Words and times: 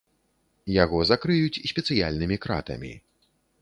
Яго 0.83 1.03
закрыюць 1.11 1.61
спецыяльнымі 1.75 2.43
кратамі. 2.47 2.93